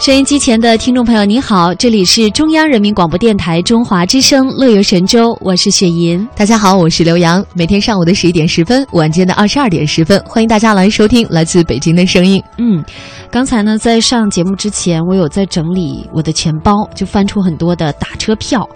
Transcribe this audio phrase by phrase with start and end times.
[0.00, 6.26] 收音机前的听众朋友，你好，这里是中央人民广播电台中华之声《乐游神州》，我是雪莹。
[6.34, 7.44] 大家好，我是刘洋。
[7.52, 12.42] 每天上午的十一点十分，晚间的二十二点十分，欢迎大家来收听来自北京的声音。
[12.56, 12.82] 嗯，
[13.30, 18.66] 刚才呢，在上节目之前，我有在整理我的钱包，就翻出很多的打车票。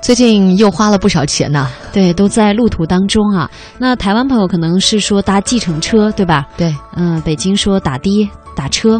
[0.00, 1.68] 最近又花了不少钱呢。
[1.92, 3.46] 对，都在路途当中啊。
[3.76, 6.48] 那台湾朋友可能是说搭计程车，对吧？
[6.56, 8.98] 对，嗯，北京说打的打车。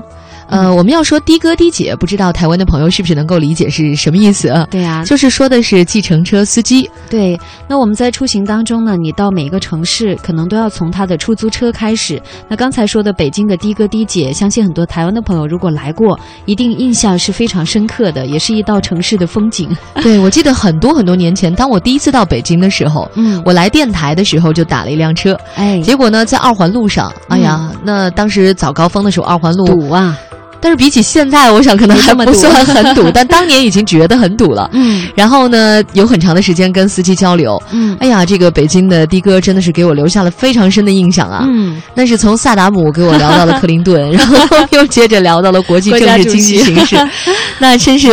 [0.52, 4.68] 呃，我们要说的哥的姐，不知道台湾的朋友是不是能够理解是什么意思啊？
[4.70, 6.88] 对啊，就是说的是计程车司机。
[7.08, 12.20] 对，那我们在出行当中呢，你到每一个城市，可能都要从他的出租车开始。
[12.48, 19.74] 那刚才说的北京的的哥的姐，相信很多台湾的朋友如果来过，一定印象是非常深刻的，也是一道城市的风景。
[20.04, 30.14] 对，我记得很多很多年前，当我第一次到北京的时候，嗯，我来电台的时候就打了一辆车，哎，结果呢，在二环路上，哎呀，那当时早高峰的时候，二环路堵啊。
[30.62, 34.70] 但是比起现在，我想可能还不算很堵， 但当年已经觉得很堵了。
[34.72, 37.60] 嗯，然后呢，有很长的时间跟司机交流。
[37.72, 41.44] 嗯，哎呀，这个北京的的哥真的是给我留下了非常深的印象啊。
[41.48, 46.96] 嗯，那是从萨达姆给我聊到了克林顿， 然后又接着聊到了国际政治经济形势，
[47.58, 48.08] 那真是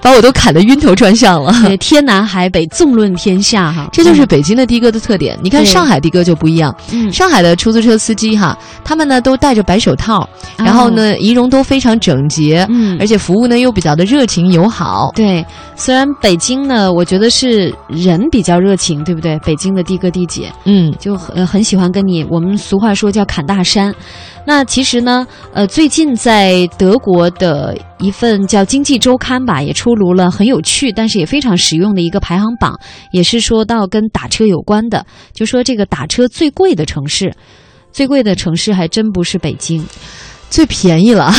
[0.00, 1.54] 把我都砍得晕头转向了。
[1.78, 5.38] 天南海北，纵论天下哈，这就是北京的的哥的特点。
[5.42, 6.74] 你看上海的哥就不一样。
[6.90, 12.66] 嗯，上海的出租车司机哈，他们呢都戴着白手套，然后呢仪容都非常整洁。
[12.70, 15.10] 嗯，而且服务呢又比较的热情友好。
[15.14, 15.44] 对，
[15.76, 19.38] 虽然北京呢，我觉得是人比较热情，对不对？
[19.40, 22.24] 北京的的哥的姐，嗯，就很很喜欢跟你。
[22.30, 23.94] 我们俗话说叫砍大山。
[24.44, 32.76] 那其实呢，呃，最近在德国的一份叫《经济周刊》吧，也出炉了很有趣，但是也非常实用的一个排行榜，
[33.12, 37.32] 也是说到跟打车有关的，就说这个打车最贵的城市，
[37.92, 39.84] 最贵的城市还真不是北京。
[40.52, 41.32] 最便宜了，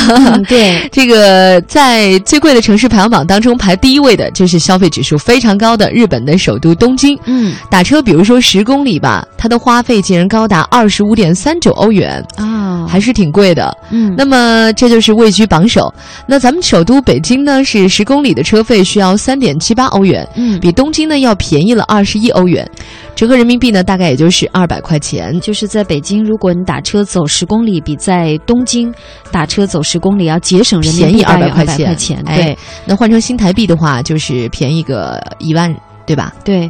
[0.50, 0.74] 对。
[0.92, 7.18] 这个在最贵的城市排行榜当中排第一位的就是消费指数非常高的日本的首都东京。
[7.26, 12.24] 嗯，打车比如说十公里吧，它的花费竟然高达二十五点三九欧元。
[12.38, 13.72] 啊，还是挺贵的。
[13.92, 15.94] 嗯，那么这就是位居榜首。
[16.28, 22.68] 那咱们首都北京呢，是十公里的车费需要三点七八欧元，嗯，比东京呢要便宜了二十一欧元，
[23.16, 25.40] 折合人民币呢大概也就是二百块钱。
[25.40, 28.94] 就是在北京，如果你打车走十公里，比在东京。
[29.32, 35.76] 打车走十公里要节省人民币二百块钱，对，那换成新台币的话就是便宜个一万，
[36.06, 36.32] 对吧？
[36.46, 36.70] 对，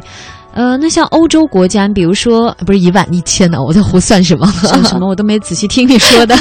[0.54, 3.58] 呃，那像欧洲国家，比如说不是一万一千呢？
[3.60, 4.46] 我在胡算什么？
[4.62, 5.08] 算什么？
[5.08, 6.36] 我都没仔细听你说的。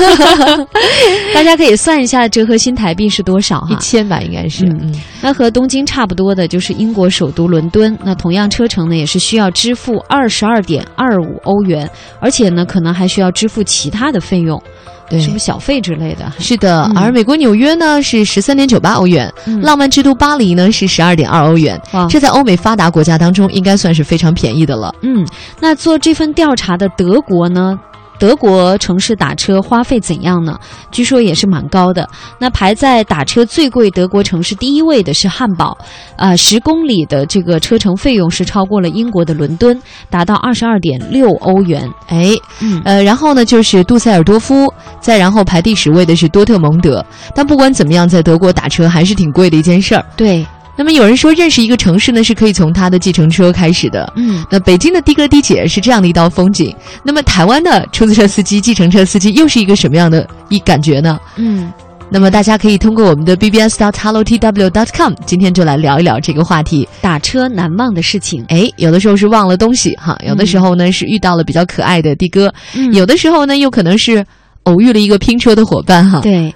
[1.33, 3.67] 大家可以算一下折合新台币是多少哈？
[3.71, 4.65] 一千吧，应该是。
[4.65, 5.01] 嗯嗯。
[5.19, 14.61] 那和东京差不多的就是英国首都伦敦，那同样车程呢也是需要支付二十二点二五欧元，而且呢可能还需要支付其他的费用。
[15.09, 16.31] 对，什么小费之类的？
[16.39, 19.31] 是的，而美国纽约呢是十三点九八欧元，
[19.61, 24.93] 浪漫之都巴黎呢是十二点二欧元，这在欧美发达国家当中应该算是非常便宜的了。
[25.01, 25.27] 嗯，
[25.59, 27.79] 那做这份调查的德国呢？
[28.23, 30.57] 德国城市打车花费怎样呢？
[30.91, 32.07] 据说也是蛮高的。
[32.39, 35.77] 那排在打车最贵德国城市第一位的是汉堡，
[36.15, 39.77] 啊，十公里的这个车程费用是超过了英国的伦敦，
[40.09, 41.85] 达到二十二点六欧元。
[42.07, 42.29] 哎，
[42.61, 47.05] 嗯，呃，然后呢就是杜塞尔多夫，再然后排第十位的是多特蒙德。
[47.35, 50.05] 但不管怎么样，在德国打车还是挺贵的一件事儿。
[50.15, 50.47] 对。
[50.75, 54.11] 那么有人说，认识一个城市呢，是可以从它的计程车开始的。
[54.15, 56.75] 嗯，那北京的的哥的姐是这样的一道风景。
[57.03, 61.19] 那么台湾的出租车司机、计程车司机又是一个什么样的一感觉呢？
[61.35, 61.71] 嗯，
[62.09, 68.43] 那么大家可以通过我们的 bbs dot hello tw dot com，今天就来聊一聊这个话题：打车难忘的事情。
[68.47, 72.51] 哎，有的时候是忘了东西哈，有的时候呢是遇到了比较可爱的的哥，
[72.93, 74.25] 有的时候呢又可能是
[74.63, 76.19] 偶遇了一个拼车的伙伴哈。
[76.21, 76.51] 对。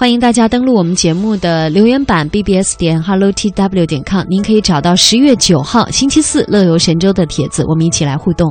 [0.00, 8.50] 欢迎大家登录我们节目的留言板 bbs 点 hello tw 点 com，您可以找到十月九号星期四乐游神州的帖子，我们一起来互动。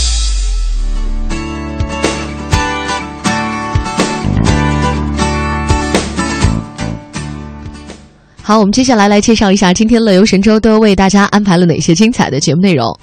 [8.43, 12.99] 好，我们接下来来介绍一下今天乐游神州都为大家安排了哪些精彩的节目内容。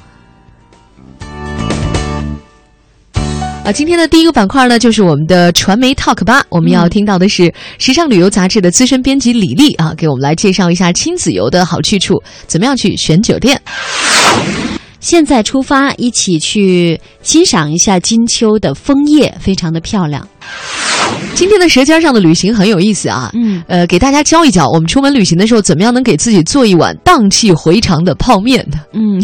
[3.65, 6.43] 啊，今天的第一个板块呢，就是我们的传媒 Talk 吧。
[6.49, 13.61] 我们要听到的是时尚旅游杂志的资深编辑李丽啊，给我们来介绍一下亲子游的好去处，怎么样去选酒店。
[15.01, 20.27] 现在出发，一起去欣赏一下金秋的枫叶，非常的漂亮。
[21.35, 28.79] 今天的舌尖上的旅行很有意思啊，嗯，呃，给大家教一教，我们出门旅行的时候，怎么样能给自己做一碗荡气回肠的泡面呢？
[28.93, 29.23] 嗯，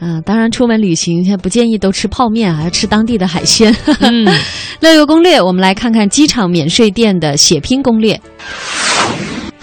[0.00, 3.74] 嗯， 当然，出门旅行现在不建议都吃泡面啊，要吃当地的海鲜。
[4.00, 4.26] 嗯，
[4.80, 8.20] 乐游攻略，我们来看看机场免税店的血拼攻略。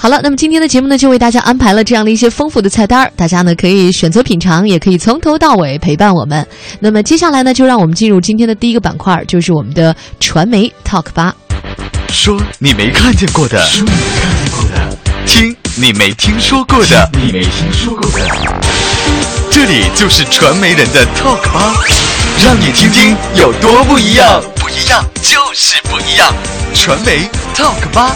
[0.01, 6.47] 好了，那么今天的节目呢，就为大家安排了这样的一些丰富的菜单，大家呢可以选择品尝，也可以从头到尾陪伴我们。
[6.79, 11.35] 那么接下来呢，就让我们进入今天的第一个板块，就是我们的传媒 Talk 吧。
[12.07, 18.25] 说你没看见过的，说你没看见过的，听你没听说过的，你没听说过的。
[19.51, 21.75] 这里就是传媒人的 Talk 吧，
[22.45, 26.33] 让你听听有多不一样，不一样就是不一样。
[26.73, 28.15] 传媒 Talk 吧。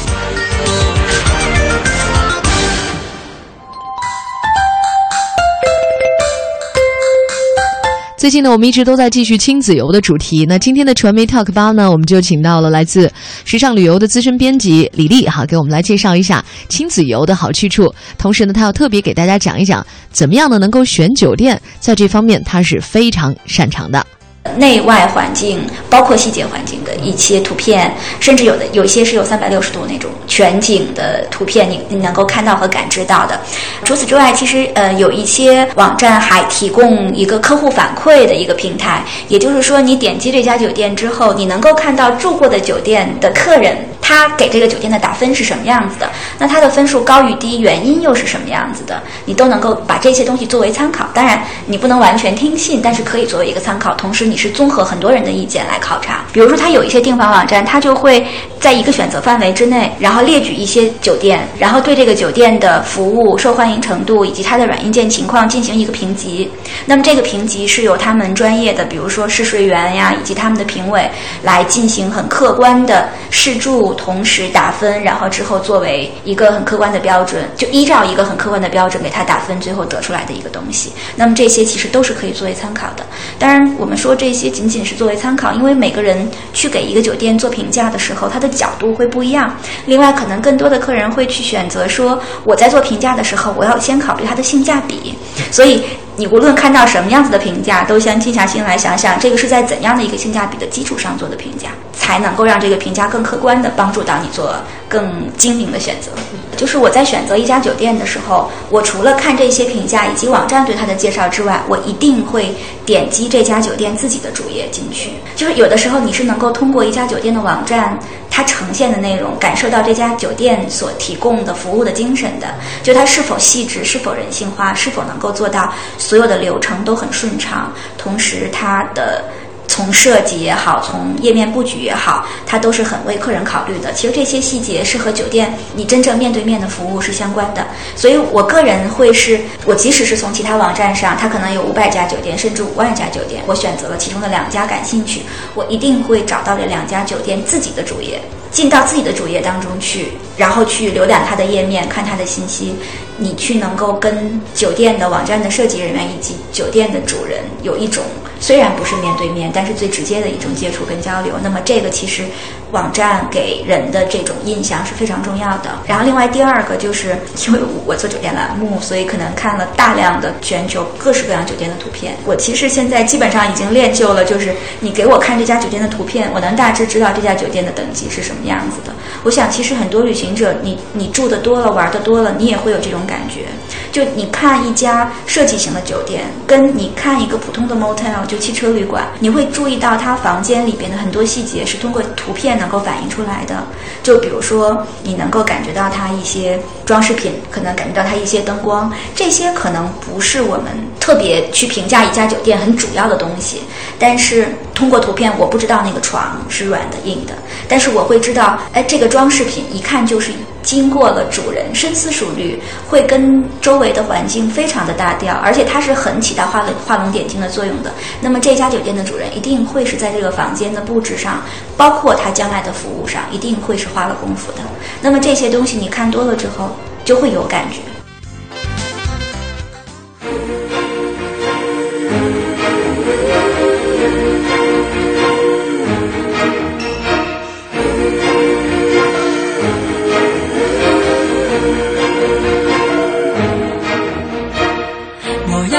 [8.24, 10.46] 最近呢，我们一直都在继续亲子游的主题。
[10.48, 13.12] 那今天的传媒 Talk 吧呢，我们就请到了来自
[13.44, 17.94] 时尚旅游的资深编辑李丽哈，给我们来介绍一下亲子游的好去处。
[18.18, 24.08] 同时呢，他要特别给大家讲一讲，怎么样呢能够选酒店，在这方面他是非常擅长的。
[24.58, 33.40] 内外环境，包括细节环境的一些图片，甚至有的有些是有三百六十度那种全景的图片，你你能够看到和感知到的。
[33.84, 43.78] 除此之外，其实呃有一些网站还提供一个客户反馈的一个平台，也就是说，你点击这家酒店之后，你能够看到住过的酒店的客人。
[44.06, 46.12] 他给这个酒店的打分是什么样子的？
[46.38, 49.02] 那他的分数高与低，原因又是什么样子的？
[49.24, 51.08] 你都能够把这些东西作为参考。
[51.14, 53.96] 当然，你不能完全听信，但是可以作为一个参考。
[53.96, 56.20] 同时，你是综合很多人的意见来考察。
[56.34, 58.28] 比如说，他有一些订房网站，他就会
[58.60, 66.52] 在一个选择范围之内，然后列举一些酒店，然后对这个酒店的服务、受欢迎程度以及它的软硬件情况进行一个评级。
[66.86, 71.10] 那么，这个评级是由他们专业的，比如说试睡员呀，以及他们的评委
[71.42, 73.93] 来进行很客观的试住。
[73.94, 80.92] 同时打分，然后之后作为一个很客观的标准，就依照一个很客观的标准给他打分，最后得出来的一个东西。
[81.16, 83.06] 那么这些其实都是可以作为参考的。
[83.40, 89.56] 当然，我们说这些仅仅是作为参考，因为每个人去给一个酒店做评价的时候，他的角度会不一样。
[89.86, 95.16] 另外，可能更多的客人会去选择说，我在做评价的时候，我要先考虑它的性价比。
[95.52, 95.84] 所以。
[96.16, 104.56] 你无论看到什么样子的评价，都先静下心来想想，这个是在怎样的一个性价比的基础上做的评价，才能够让这个评价更客观的帮助到你做
[104.88, 106.12] 更精明的选择。
[106.56, 112.54] 就是我在选择一家酒店的时候，我除了看这些评价以及网站对它的介绍之外，我一定会
[112.86, 115.12] 点击这家酒店自己的主页进去。
[115.36, 117.98] 就是有的时候你是能够通过一家酒店的网站。
[118.36, 122.48] 它呈现的内容，感受到这家酒店所提供的服务的精神的，
[122.82, 129.24] 就它是否细致，是否人性化，是否能够做到所有的流程都很顺畅，同时它的。
[129.68, 133.92] 从设计也好，从页面布局也好，它都是很为客人考虑的。
[133.94, 137.66] 其实这些细节是和酒店你真正面对面的服务是相关的。
[137.96, 145.24] 所以我个人会是，我即使是从其他网站上，它可能有五百家酒店，甚至五万家酒店，我选择了其中的两家感兴趣，
[145.56, 152.76] 我一定会找到这两家酒店自己的主页，进到自己的主页当中去，然后去浏览它的页面，看它的信息。
[153.18, 158.04] 你去能够跟酒店的网站的设计人员以及酒店的主人有一种。
[158.44, 161.36] 虽然不是面对面，但是最直接的一种接触跟交流。
[161.42, 162.26] 那么这个其实
[162.72, 165.70] 网站给人的这种印象是非常重要的。
[165.88, 167.16] 然后另外第二个就是
[167.48, 172.18] 因为我做酒店栏目，所以可能看了大量的全球各式各样酒店的图片。
[172.26, 178.94] 我其实现在基本上已经练就了，就是你给我看这家酒店的图片，我能大致知道这家酒店的等级是什么样子的。
[179.24, 183.46] 我想其实很多旅行者，你你住的多了，玩的多了，你也会有这种感觉。
[183.94, 193.64] 就你看一家设计型的酒店，跟你看一个普通的 motel 就汽车旅馆，你会注意到它房间里边的很多细节是通过图片能够反映出来的。
[194.02, 200.66] 就比如说，你能够感觉到它一些装饰品，可能感觉到它一些灯光，这些可能不是我们
[201.00, 203.62] 特别去评价一家酒店很主要的东西。
[204.00, 207.34] 但是通过图片，我不知道那个床是软的硬的，
[207.68, 210.32] 但是我会知道，哎，这个装饰品一看就是。
[210.64, 217.92] 经过了主人深思熟虑，会跟周围的环境非常的搭调，而且它是很起到画龙画龙点睛的作用的。
[218.22, 221.42] 那么这家酒店的主人一定会是在这个房间的布置上，
[221.76, 224.60] 包括他将来的服务上，一定会是花了功夫的。
[225.02, 226.70] 那么这些东西你看多了之后，
[227.04, 227.80] 就会有感觉。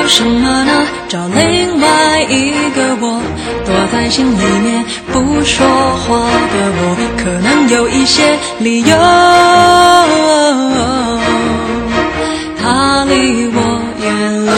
[0.07, 0.87] 什么呢？
[1.09, 3.23] 找另外一个我，
[3.65, 6.17] 躲在心里面不说话
[6.53, 8.95] 的我，可能有一些理由。
[12.61, 13.59] 他离我
[14.03, 14.53] 远了，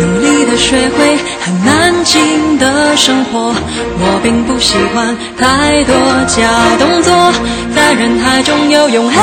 [0.00, 3.54] 努力的学会很安静的生活。
[4.00, 5.94] 我并不喜欢太多
[6.26, 6.48] 假
[6.78, 7.32] 动作，
[7.74, 9.08] 在人海中游泳。
[9.08, 9.16] 嘿，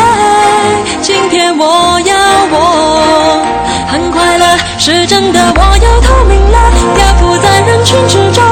[1.02, 2.16] 今天我要
[2.52, 3.46] 我
[3.88, 4.46] 很快乐，
[4.78, 6.58] 是真的，我要透明了，
[6.96, 8.44] 漂浮在人群之中，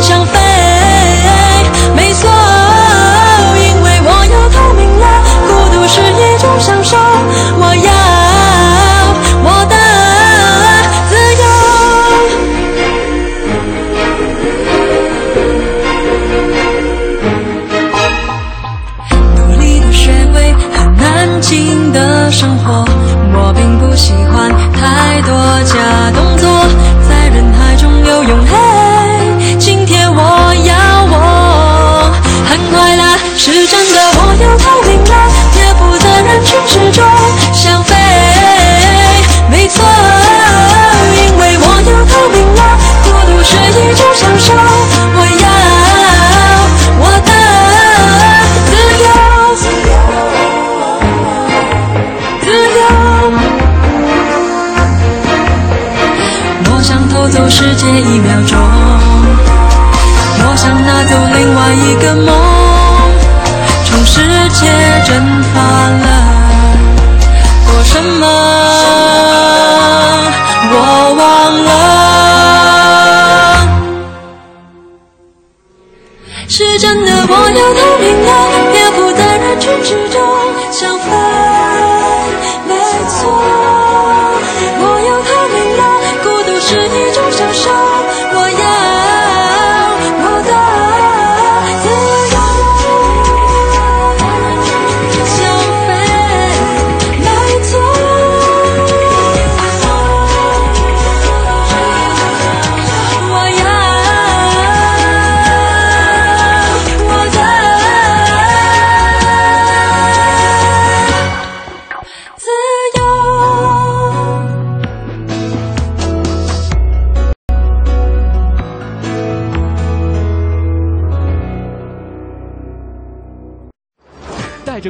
[0.00, 0.38] 想飞。
[1.94, 2.28] 没错，
[3.56, 5.06] 因为我要透明了，
[5.46, 6.96] 孤独是一种享受，
[7.60, 7.97] 我要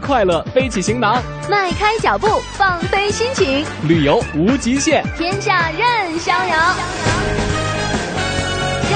[0.09, 5.05] 快乐背起行囊，迈开脚步，放飞心情，旅游无极限。
[5.19, 6.75] 天下任逍遥。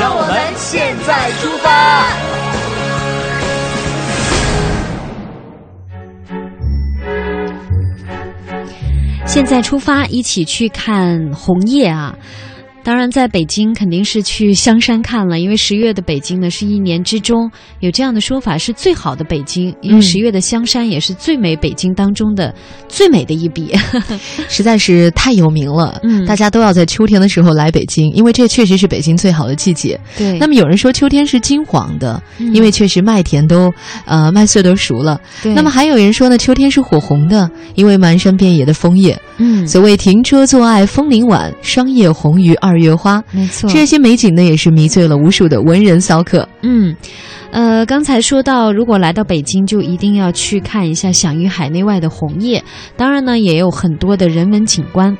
[0.01, 2.07] 让我们现在出发。
[9.27, 12.17] 现在出发，一起去看红叶啊！
[12.85, 22.55] 当然，在北京肯定是去香山看了，因为十月的北京呢是一年之中有这样的说法是最好的北京，因为十月的香山也是最美北京当中的
[22.89, 23.73] 最美的一笔，
[24.49, 26.01] 实在是太有名了。
[26.03, 29.99] 嗯，大家都要在秋天的时候来北京，因为这确实是北京最好的季节。
[30.19, 33.73] 对，那么有人说秋天是金黄的，嗯、因为确实麦田都
[34.05, 35.21] 呃麦穗都熟了。
[35.43, 39.21] 对，那么还有人说呢，秋天是火红的，因为漫山遍野的枫叶。
[39.39, 43.23] 嗯，所谓停车坐爱枫林晚，霜叶红于二月花。
[43.31, 46.49] 没错，这些美景呢，也是迷醉了无数的文人骚客。
[46.63, 46.95] 嗯，
[47.51, 52.63] 呃，刚才说到，如果来到北京，就一定要去看一下享誉海内外的红叶。
[52.97, 55.17] 当然呢，也有很多的人文景观。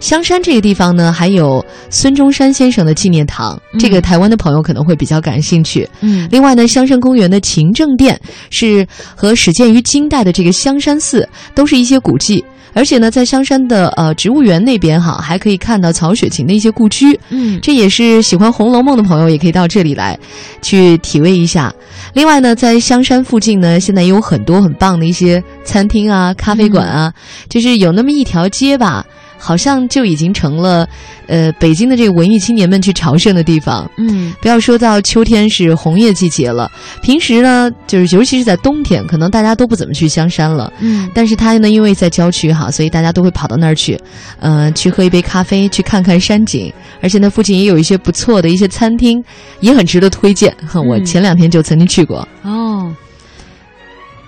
[0.00, 5.88] 香山这个地方呢，还有孙中山先生的纪念堂，嗯、这个台湾的朋友可能会比较感兴趣。
[6.00, 12.44] 嗯，另外呢，香山公园的勤政殿是和始建于金代的这个香山寺，都是一些古迹。
[12.72, 17.18] 而且呢，在香山的呃植物园那边哈，还可以看到曹雪芹的一些故居。
[17.28, 20.16] 嗯，这也是喜欢《红楼梦》的朋友也可以到这里来
[20.62, 21.74] 去体味一下。
[22.14, 29.04] 另外呢，在香山附近呢，现在也有很多很棒的一些餐厅啊、咖啡馆啊，嗯、就是有那么一条街吧。
[29.40, 30.86] 好像就已经成了，
[31.26, 33.90] 呃，北京的这个文艺青年们去朝圣的地方。
[33.96, 36.70] 嗯，不要说到秋天是红叶季节了，
[37.02, 40.70] 平时呢，就是尤其是在冬天，可能大家都不怎么去香山了。
[40.80, 43.98] 嗯，但是它呢，因为在郊区哈，所以大家都会跑到那儿去，
[44.38, 49.24] 呃，去喝一杯咖啡，去看看山景，而且呢，附近也有一些不错的一些餐厅，
[49.60, 50.54] 也很值得推荐。
[50.86, 52.28] 我前两天就曾经去过。
[52.42, 52.94] 哦。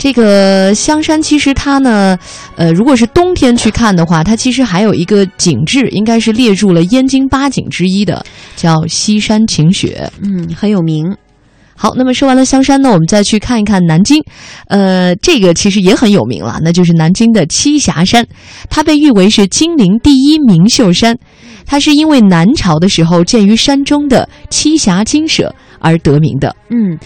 [0.03, 2.19] 这个香山其实它呢，
[2.57, 11.17] 呃，如果是冬天去看的话，它其实还有一个景致，应该是列入了燕京八景之一的，叫西山晴雪，嗯，很有名。
[11.77, 14.21] 好，那么说完了香山呢，我们再去看一看南京，
[14.67, 18.27] 呃，这个其实也很有名了，那就是南京的栖霞山，
[18.69, 21.17] 它被誉为是金陵第一明秀山，
[21.65, 26.57] 它是因为南朝的时候建于山中的栖霞精舍而得名的。
[26.71, 26.99] 嗯。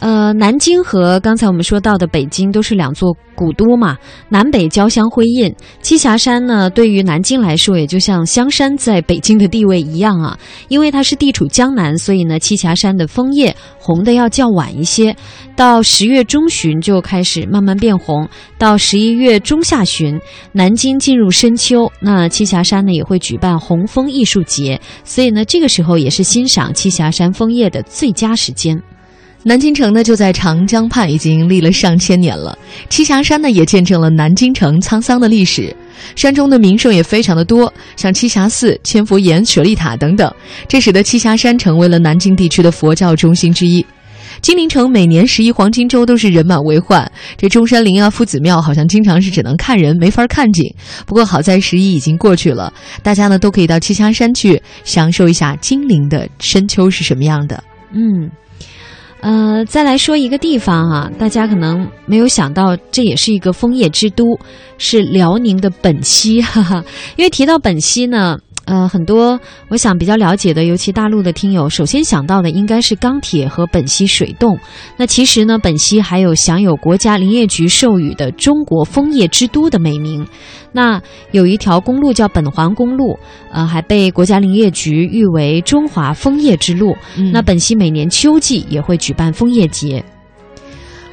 [0.00, 3.96] 呃，南京和刚才我们说到的北京都是两座古都嘛，
[4.28, 5.54] 南北交相辉映。
[5.80, 10.36] 栖霞山呢，对于南京来说，也就像香山在北京的地位一样啊，
[10.66, 15.14] 因为它是地处江南，所以呢，栖霞山的枫叶红的要较晚一些，
[15.54, 18.28] 到十月中旬就开始慢慢变红，
[18.58, 20.18] 到十一月中下旬，
[20.52, 28.80] 南京进入深秋，那栖霞山呢也会举办红枫艺术节，所以呢，这个时候也是欣赏栖霞山枫叶的最佳时间。
[29.44, 32.56] 南京城呢，就在长江畔，已经立了上千年了。
[32.88, 35.74] 栖霞山呢，也见证了南京城沧桑的历史。
[36.16, 40.32] 山中的名胜也非常的多，像栖霞寺、千佛岩、舍利塔等等，
[40.66, 43.84] 这使得栖霞山成为了南京地区的佛教中心之一。
[44.40, 50.64] 金陵城每年十一黄金周都是人满为患，这中山陵啊、夫子庙好像经常是只能看人，没法看景。
[51.06, 57.62] 不过好在十一已经过去了，大家呢都可以到栖霞山去享受一下金陵的深秋是什么样的。
[57.92, 58.30] 嗯。
[59.20, 64.36] 呃，再来说一个地方啊，大家可能没有想到，这也是一个枫叶之都，
[64.78, 66.84] 是辽宁的本溪，哈哈。
[67.14, 74.56] 因为提到本溪呢，呃，很多我想比较了解的，尤其大陆的听友，首先想到的应该是钢铁和本溪水洞。
[74.96, 80.26] 那其实呢，本溪还有享有国家林业局授予的“中国枫叶之都”的美名。
[80.70, 83.18] 那有一条公路叫本环公路，
[83.50, 86.96] 呃，还被国家林业局誉为中华枫叶之路。
[87.18, 90.02] 嗯、那本溪每年秋季也会举办枫叶节。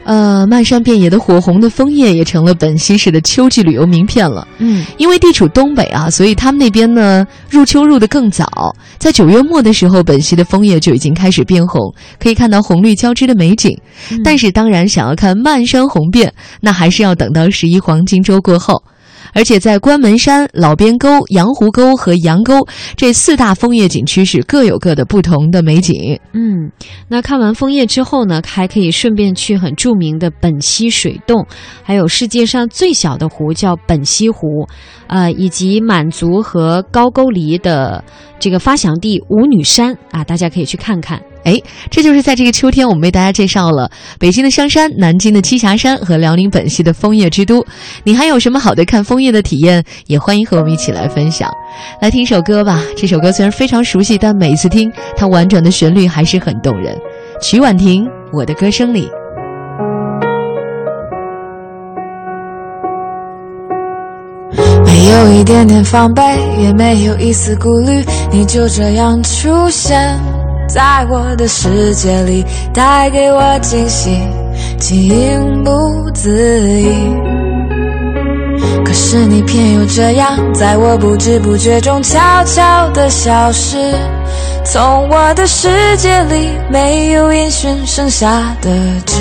[0.10, 4.48] 呃，漫山遍野的火红的枫叶也成了本溪市的秋季旅游名片了。
[4.58, 13.78] 嗯，因为地处东北啊，所以他们那边呢入秋入的更早，在九月末的时候，本溪的枫叶就已经开始变红，可以看到红绿交织的美景。
[14.12, 18.82] 嗯、但是，当然想要看漫山红遍，那还是要等到十一黄金周过后。
[19.34, 22.66] 而且在关门山、老边沟、羊湖沟和羊沟
[22.96, 26.20] 这四大枫叶景区是各有各的不同的美景。
[26.34, 26.72] 嗯，
[27.08, 31.46] 那看完枫叶之后呢，还可以顺便去很著名的本溪水洞，
[31.84, 34.68] 还有世界上最小的湖叫本溪湖，
[35.08, 38.04] 呃，以及满族和高句丽的
[38.40, 41.22] 这个发祥地五女山啊，大家可以去看看。
[41.46, 47.66] 哎，这就是在这个秋天，我们为大家介绍了北京的香山、南京的栖霞山和辽宁本溪的枫叶之都。
[48.04, 49.84] 你还有什么好的看枫叶的体验？
[50.08, 51.50] 也欢迎和我们一起来分享。
[52.02, 56.96] 来听首歌吧，这首歌虽然非常熟悉，但每一次听它婉转的旋律还是很动人。
[57.42, 59.08] 曲婉婷，《我的歌声里》。
[64.86, 66.22] 没有一点点防备，
[66.62, 70.20] 也没有一丝顾虑，你就这样出现。
[70.70, 74.22] 在我的世界里，带给我惊喜，
[74.80, 76.94] 情不自已。
[78.86, 83.78] 可是你偏又这样，在我不知不觉中悄悄地消失。
[84.64, 88.70] 从我的世界里没有音讯，剩下的
[89.06, 89.16] 只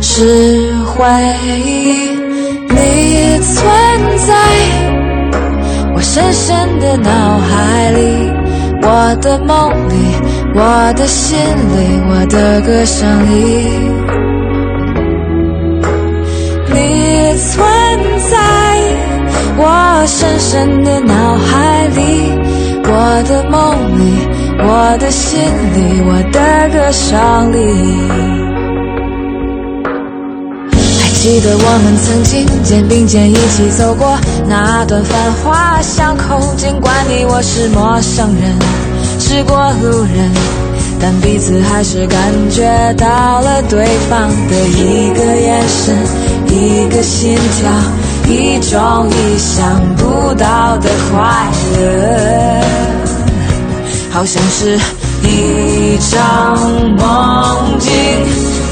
[0.00, 1.04] 是回
[1.52, 2.16] 忆。
[2.70, 3.66] 你存
[4.26, 4.34] 在
[5.94, 8.30] 我深深的脑海里，
[8.82, 9.94] 我的梦里，
[10.54, 13.32] 我的心里，我的歌声里。
[16.72, 16.76] 你
[17.36, 17.56] 存
[18.30, 18.36] 在
[19.56, 22.00] 我深深的脑海里，
[22.84, 24.28] 我的梦里。
[24.60, 27.56] 我的心里，我的歌声里，
[31.20, 36.54] 记得我们曾经肩并肩一起走过那段繁华巷口。
[36.56, 38.56] 尽管你我是陌生人，
[39.18, 40.30] 是过路人，
[41.00, 42.18] 但彼此还是感
[42.50, 42.62] 觉
[42.96, 45.96] 到了对方的一个眼神，
[46.46, 47.68] 一个心跳，
[48.32, 52.64] 一种意想不到的快乐。
[54.10, 54.78] 好像是
[55.24, 56.56] 一场
[56.96, 57.92] 梦境，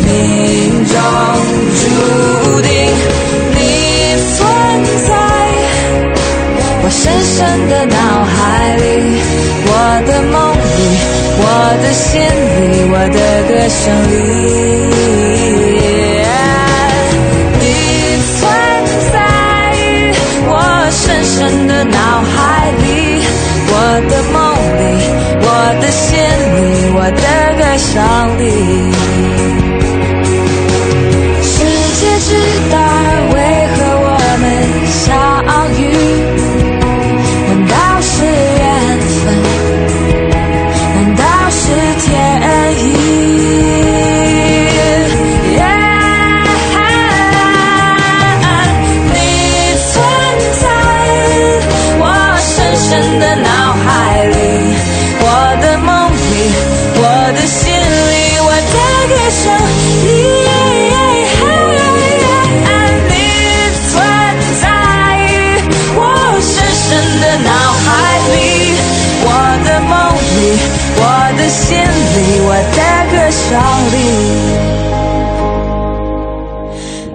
[0.07, 0.95] 命中
[1.81, 1.83] 注
[2.63, 2.69] 定
[3.55, 3.59] 你
[4.35, 4.39] 存
[5.07, 5.11] 在
[6.83, 7.37] 我深深
[7.69, 8.35] 的脑海
[8.77, 8.81] 里，
[9.67, 9.71] 我
[10.07, 10.81] 的梦里，
[11.39, 11.45] 我
[11.83, 14.15] 的心里，我的歌声里。
[17.61, 17.65] 你
[18.39, 18.41] 存
[19.13, 19.15] 在
[20.49, 20.51] 我
[20.91, 22.85] 深深的脑海里，
[23.69, 23.73] 我
[24.09, 24.35] 的梦
[24.79, 24.81] 里。
[25.39, 25.49] 我
[25.81, 26.07] 的心
[26.55, 26.57] 里，
[26.95, 27.27] 我的
[27.59, 27.93] 歌声
[28.39, 28.43] 里，
[73.49, 73.55] 的歌声
[73.93, 73.97] 里，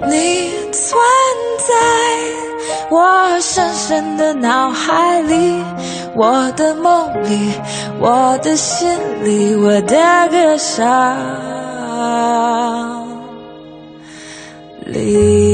[0.08, 0.14] 你
[0.72, 0.80] 存
[1.58, 1.70] 在
[2.90, 5.62] 我深深的脑海里。
[6.14, 7.52] 我的梦里，
[7.98, 8.88] 我的心
[9.22, 9.96] 里，我的
[10.30, 10.86] 歌声
[14.86, 15.51] 里。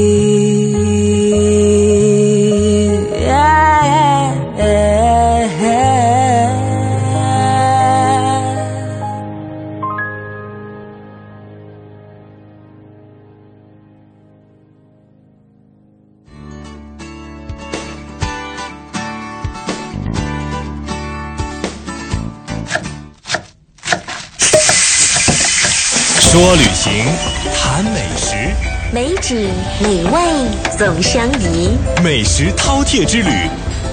[29.29, 29.49] 美景
[29.81, 30.19] 美味
[30.77, 31.77] 总相宜。
[32.03, 33.29] 美食饕餮之旅，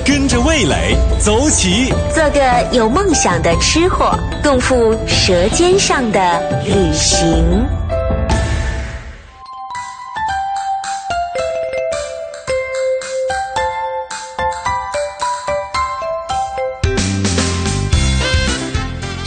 [0.05, 1.93] 跟着味蕾走起。
[2.15, 2.41] 做个
[2.73, 7.67] 有梦想的吃货，共赴舌尖上的旅行。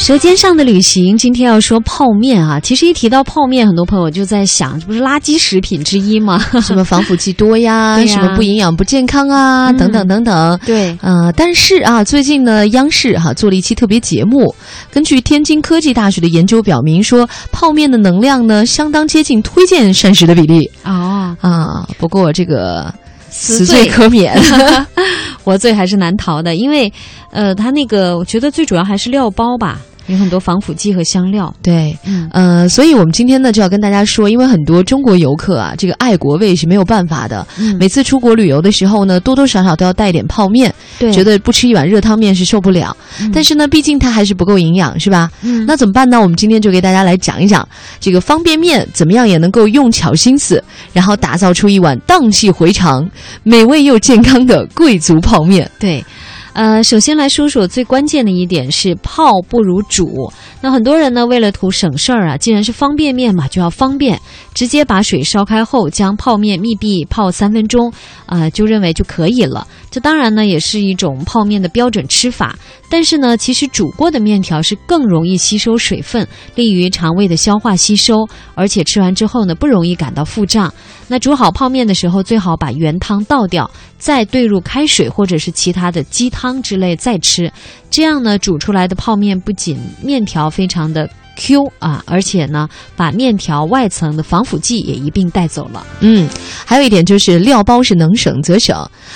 [0.09, 2.59] 舌尖上的旅行，今天要说泡面啊。
[2.59, 6.43] 其实一提到泡面，很多朋友就在想，这不是垃圾食品之一吗？
[6.65, 10.59] 什么防腐剂多呀，什么不营养不健康啊，嗯等等等等。
[10.65, 14.51] 对，呃，但是啊，最近呢，央视哈、做了一期特别节目，
[14.91, 21.87] 根据天津科技大学的研究表明说，泡面的能量呢，相当接近推荐膳食的比例哦，啊。
[21.99, 22.91] 不过这个
[23.29, 24.35] 死罪罪可免。
[25.41, 26.91] 活罪还是难逃的，因为
[27.31, 31.53] 呃，它那个我觉得最主要还是料包吧，有很多防腐剂和香料。
[31.63, 37.45] 对，嗯呃，所以我们今天呢就要跟大家说，因为很多中国游客啊，这个爱国味是没有办法的。
[37.57, 42.95] 嗯每次出国旅游的时候呢，多多少少都要带点泡面，对觉得不吃一碗热汤面是受不了。
[43.21, 45.29] 嗯但是呢，毕竟它还是不够营养，是吧？
[45.43, 46.19] 嗯那怎么办呢？
[46.19, 47.67] 我们今天就给大家来讲一讲
[47.99, 53.07] 这个方便面怎么样也能够用巧心思，然后打造出一碗荡气回肠、
[53.43, 55.69] 美味又健康的贵族泡面。
[55.79, 56.03] 对，
[56.53, 60.31] 呃，首先来说说最关键的一点是泡不如煮。
[60.61, 64.19] 那很多人呢，为了图省事儿啊，既然是方便面嘛，就要方便，
[64.53, 67.91] 直接把水烧开后，将泡面密闭泡三分钟，
[68.25, 69.65] 啊、就认为就可以了。
[69.89, 72.57] 这当然呢，也是一种泡面的标准吃法。
[72.91, 80.73] 但是呢，其实煮过的面条是更容易吸收水分，利于肠胃的消化吸收，而且吃完之后呢，不容易感到腹胀。
[81.07, 87.51] 那煮好泡面的时候，最好把原汤倒掉，再兑入开水或者是其他的鸡汤之类再吃。
[87.89, 95.85] 这样呢，煮出来的泡面不仅面条非常的 Q 啊，而且呢，把面条外层的防腐剂也一并带走了。
[96.01, 96.27] 嗯，
[96.65, 98.75] 还有一点就是料包是能省则省，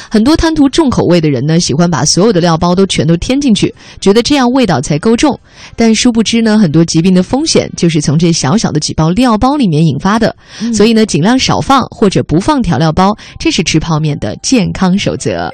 [0.09, 5.38] 很多贪图重口味的人呢，喜欢把所有的料包都全都添进去，觉得这样味道才够重。
[5.75, 10.33] 但殊不知呢，很多疾病的风险就是从这小小的几包料包里面引发的。
[10.73, 15.51] 所以呢，尽量少放或者不放调料包，这是吃泡面的健康守则。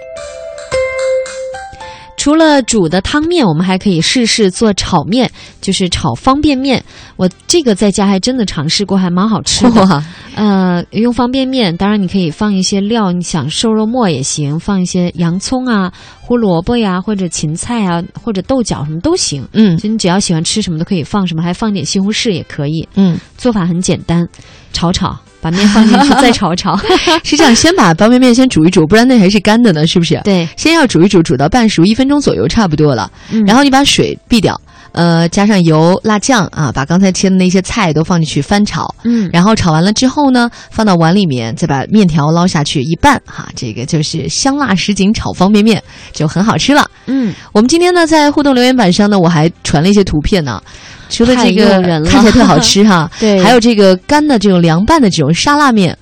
[2.29, 5.27] 除了煮的汤面，我们还可以试试做炒面，
[5.61, 6.83] 就是炒方便面。
[7.15, 9.83] 我这个在家还真的尝试过，还蛮好吃的。
[9.87, 10.03] 哇
[10.35, 19.43] 呃，用方便面，当然你可以放一些料，你想瘦肉末也行，放一些洋葱啊、胡萝卜呀，或者芹菜啊，或者豆角什么都行。
[19.53, 22.87] 嗯就你只要喜欢吃什么都可以放什么，还放点西红柿也可以。
[22.93, 24.29] 嗯，做法很简单，
[24.71, 26.77] 炒炒，把面放进去再炒炒。
[27.23, 30.19] 是这样，先把方便面先煮一煮，不然那还是干的呢，是不是？
[30.23, 33.09] 对，先要煮一煮，煮到半熟，一分钟左右差不多了。
[33.31, 34.59] 嗯然后你把水避掉，
[34.91, 38.93] 呃，加上油、辣酱啊，把刚才切的那些菜都放进去翻炒。
[39.03, 46.89] 嗯，然后炒完了之后呢，放到碗里面，再把面条捞下去一拌，哈，这个就是香辣什锦炒方便面，就很好吃了。
[47.05, 50.61] 嗯，我们今天呢，在互动留言板上呢，我还传了一些图片呢。
[51.09, 55.97] 除了这个了看起来特好吃哈， 对还有这个干的这种凉拌的这种沙拉面，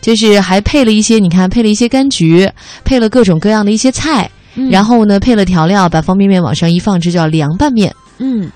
[0.00, 2.48] 就是还配了一些，你看配了一些柑橘，
[2.84, 7.92] 配了各种各样的一些菜，嗯然后呢配了调料，把方便面往上一放，这叫凉拌面。
[8.24, 8.52] 嗯，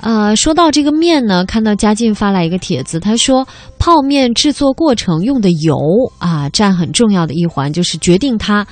[0.00, 3.46] 呃，说到这个面呢，看到嘉靖发来一个帖子，他说
[3.78, 5.76] 泡面制作过程用的油
[6.18, 8.66] 啊，占很重要的一环，就是决定它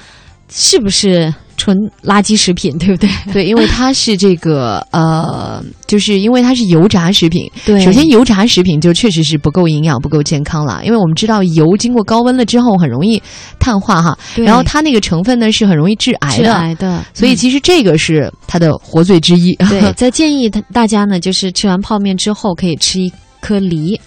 [0.51, 3.11] 是不是纯垃圾食品， 对不对？
[3.33, 7.51] 对，因为它是这个呃，就是因为它是油炸食品。
[7.65, 13.23] 对首先油炸食品就确实是不够营养、不够健康了，因为我们知道油经过高温了之后很容易
[13.59, 19.55] 碳化哈，对然后它那个成分呢是很容易致癌的致，癌的，所以其实这个是它的活罪之一。
[19.71, 23.99] 对，在建议他大家呢，就是吃完泡面之后可以吃一颗梨，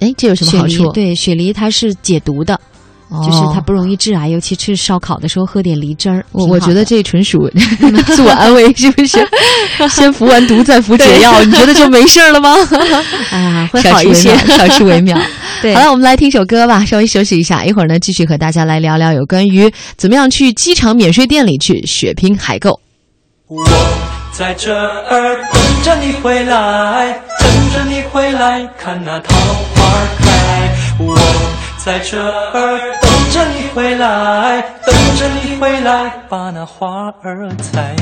[0.00, 0.90] 哎，这有什么好处？
[0.92, 2.58] 对，雪梨它是解毒的。
[3.10, 6.24] 哦就是它不容易致癌，尤其吃烧烤的时候喝点梨汁儿。
[6.32, 7.50] 我我觉得这纯属
[8.14, 9.18] 自我安慰，是不是？
[9.90, 12.54] 先服完毒再服解药， 你觉得就没事儿了吗？
[13.32, 15.18] 啊，会少吃为好一些，少吃为妙。
[15.60, 22.80] 对好了，我们来听首歌吧，稍微休息一下，一会儿呢继续和大家来聊聊有关于怎么样去机场免税店里去血拼海购。
[23.48, 23.66] 我
[24.32, 29.34] 在这儿等着你回来，等着你回来，看那桃
[29.74, 29.82] 花
[30.20, 30.70] 开。
[31.00, 31.18] 我
[31.82, 37.96] 在这儿等着你回来，等着你回来，把那花儿采。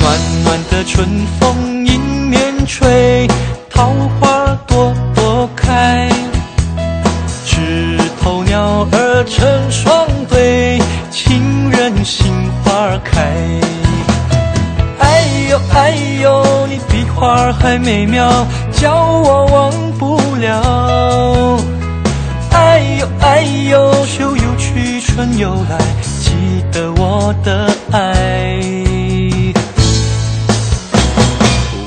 [0.00, 1.06] 暖暖的春
[1.38, 3.28] 风迎面吹，
[3.70, 6.08] 桃花朵朵开。
[7.46, 10.80] 枝头鸟儿成双对，
[11.12, 13.37] 情人心花儿开。
[17.28, 18.26] 花儿还美妙，
[18.72, 21.60] 叫我忘不了。
[22.52, 25.76] 哎呦哎呦，秋又去，春又来，
[26.22, 26.32] 记
[26.72, 28.58] 得我的爱。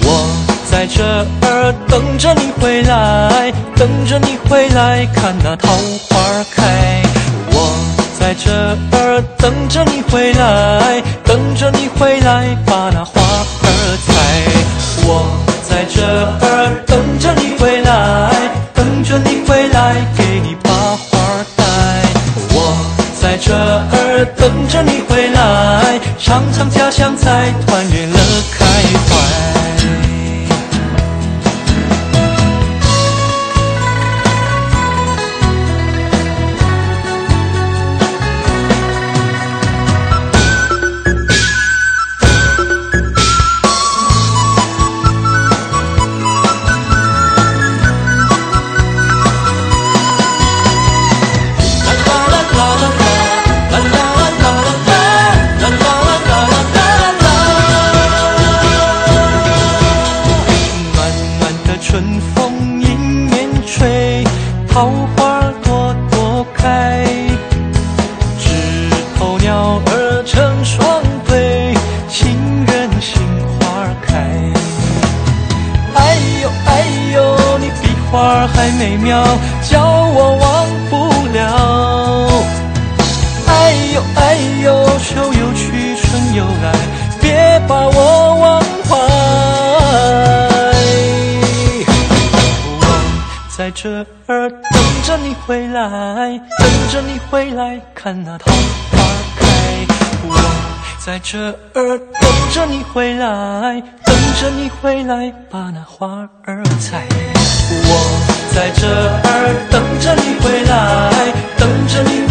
[0.04, 0.30] 我
[0.70, 1.04] 在这
[1.48, 5.70] 儿等着你回来，等着你回来，看那桃
[6.08, 6.20] 花
[6.56, 7.02] 开。
[7.50, 7.74] 我
[8.20, 13.20] 在这儿等着你回来，等着你回来，把那花
[13.64, 14.71] 儿采。
[15.04, 15.26] 我
[15.64, 18.32] 在这儿等着你回来，
[18.74, 21.20] 等着你回来，给你把花
[21.56, 21.64] 戴。
[22.54, 22.76] 我
[23.22, 27.54] 在这儿等着你回来，尝尝家乡菜，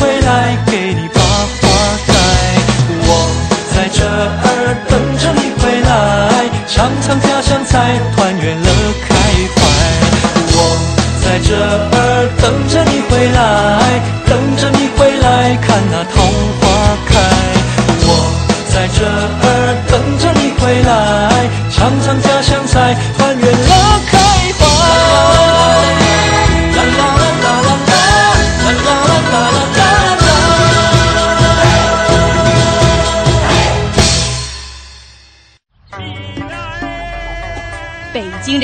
[0.01, 1.63] 回来给你把花
[2.07, 2.09] 开。
[3.07, 3.09] 我
[3.75, 8.69] 在这儿等着你回来，尝尝家乡菜，团圆乐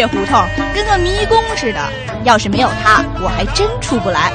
[0.07, 0.41] 这胡同
[0.73, 1.81] 跟个迷宫似的，
[2.23, 4.31] 要是没有它，我还真出不来。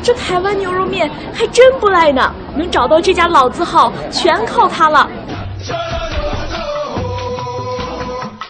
[0.00, 5.08] 这台湾牛肉面还真不赖呢，能找到这家老字号，全靠它了。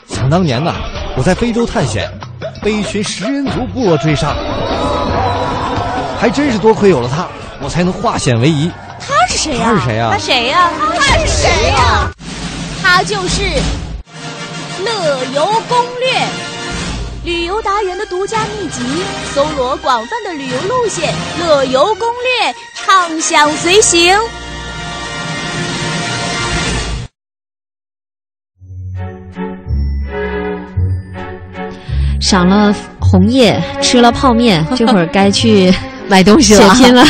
[0.08, 0.74] 想当年呐、
[1.16, 2.10] 我在非洲探险，
[2.62, 4.34] 被一群食人族部落追杀，
[6.20, 7.26] 还真是多亏有了它，
[7.62, 8.70] 我才能化险为夷。
[9.00, 12.10] 他是谁呀、他是谁呀他谁呀、他是谁呀、
[12.82, 13.42] 他就是
[14.86, 16.08] 乐游攻略，
[17.24, 18.80] 旅游达人的独家秘籍，
[19.34, 24.16] 搜罗广泛的旅游路线，乐游攻略，畅享随行。
[32.20, 35.74] 赏了红叶，吃了泡面，这会儿该去
[36.08, 37.04] 买东西了写拼了，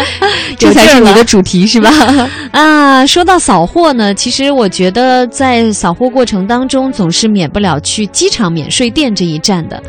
[0.58, 1.90] 这才是你的主题是吧？
[2.52, 9.82] 啊，说到扫货呢，其实我觉得在扫货过程当中，总是免不了去机场免税店这一站的。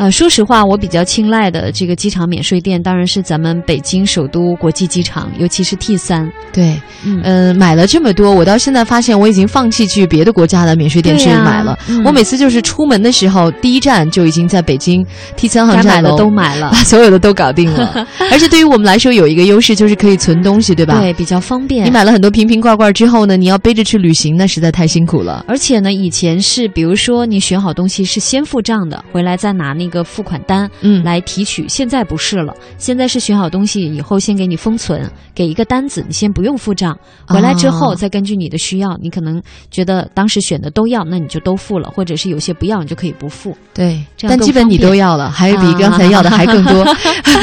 [0.00, 6.26] 呃，说实话，我比较青睐的这个机场免税店，当然是咱们北京首都国际机场，尤其是 T 三。
[6.54, 11.78] 对，嗯呃，买了这么多，我到现在发现我已经放弃去别的国家的免税店去买了。
[11.86, 15.04] 嗯我每次就是出门的时候，第一站就已经在北京
[15.36, 18.06] T 三航站楼都买了把所有的都搞定了。
[18.32, 20.98] 而且对于我们来说，有一个优势就是可以存东西，对吧？
[20.98, 21.84] 对，比较方便。
[21.84, 25.44] 你买了很多瓶瓶罐罐之后呢，你要背着去旅行，那实在太辛苦了。
[25.46, 31.66] 而且呢，以前是比如说你选好东西是先付账的，回来再拿那个付款单，嗯来提取。
[31.68, 43.56] 现在不是了，现在是选好东西以后先给你封存，给一个单子，你先不用付账，回来之后哦再根据你的需要，你可能觉得当时选的都要，那你就都付了，或者是有些不要，你就可以不付。
[43.74, 46.96] 对，这样但基本你都要了，还比刚才要的还更多，啊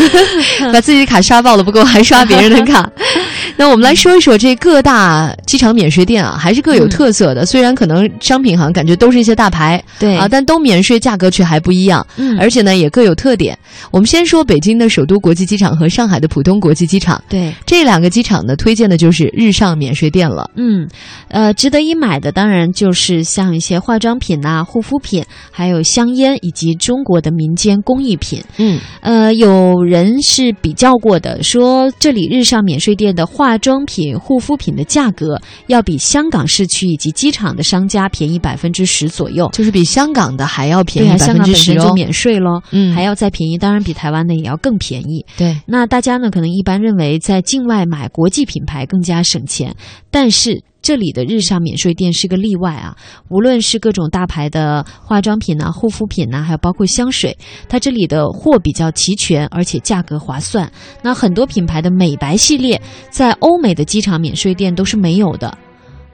[0.72, 2.90] 把自己的卡刷爆了，不够还刷别人的卡。
[3.60, 7.44] 那我们来说一说这各大机场免税店啊，还是各有特色的。
[7.44, 12.06] 虽然可能商品好像感觉都是一些大牌，对啊，但都免税，价格却还不一样。
[12.18, 13.58] 嗯而且呢也各有特点。
[13.91, 20.50] 我们先说北京的首都国际机场和上海的浦东国际机场，对，这两个机场呢推荐的就是日上免税店了。
[20.56, 20.88] 嗯，
[21.30, 28.43] 呃，值得一买的当然就是像一些化妆品呐、护肤品，还有香烟以及中国的民间工艺品。
[28.58, 41.93] 嗯，呃，有人是比较过的，说这里日上免税店的化妆品、护肤品的价格要比香港市区以及机场的商家便宜百分之十左右，就是比香港的还要便宜百分之十哦。
[42.17, 45.23] 税喽，嗯还要再便宜，当然比台湾的也要更便宜。
[45.38, 49.75] 对，那大家呢可能一般认为在境外买国际品牌更加省钱，
[50.10, 52.95] 但是这里的日上免税店是个例外啊。
[53.30, 57.38] 无论是各种大牌的化妆品呐、护肤品呐、还有包括香水，
[57.69, 60.71] 它这里的货比较齐全，而且价格划算。
[61.01, 65.56] 那很多品牌的美白系列在欧美的机场免税店都是没有的。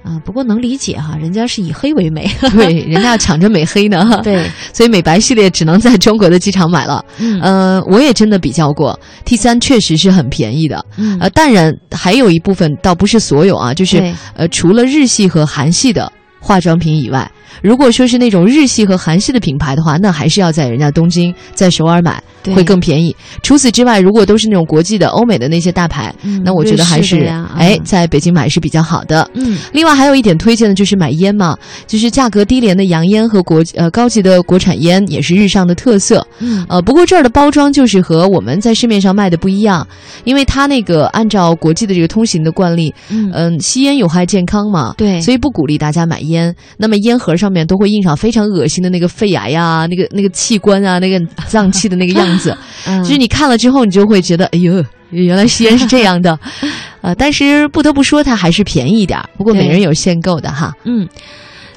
[0.04, 4.20] 啊，不过能理解哈，人家是以黑为美， 对，人家要抢着美黑呢。
[4.24, 7.04] 对，所以美白系列只能在中国的机场买了。
[7.20, 10.86] 嗯呃，我也真的比较过，T 三确实是很便宜的。
[10.98, 16.12] 嗯呃，当然还有一部分倒不是所有啊，就是呃，除了日系和韩系的
[16.44, 23.16] 化妆品以外，如果说是那种日系和韩系的品牌的话，那还是要在人家东京、在首尔买，对会更便宜。
[23.42, 27.24] 除此之外，如果都是那种国际的、欧美的那些大牌，嗯那我觉得还是
[27.56, 29.26] 哎嗯，在北京买是比较好的。
[29.36, 36.28] 嗯，另外还有一点推荐的就是买烟嘛，就是价格低廉的洋烟和国呃高级的国产烟也是日上的特色。
[36.40, 39.88] 嗯呃，不过这儿的包装就是和我们在市面上卖的不一样，
[40.26, 46.33] 因为它那个按照国际的这个通行的惯例，嗯嗯，吸烟有害健康嘛，对所以不鼓励大家买烟。
[46.78, 52.56] 那么烟盒上面都会印上非常恶心的那个肺癌呀、那个那个器官啊、那个脏器的那个样子，
[52.88, 54.84] 嗯就是你看了之后，你就会觉得，哎呦。
[55.16, 56.40] 原来吸烟是这样的，
[57.02, 59.30] 呃，但是不得不说，它还是便宜一点儿。
[59.38, 60.74] 不过每人有限购的哈。
[60.86, 61.08] 嗯，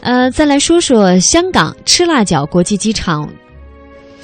[0.00, 3.28] 呃，再来说说香港赤辣角国际机场。